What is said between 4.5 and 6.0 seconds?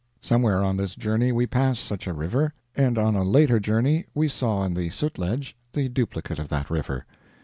in the Sutlej the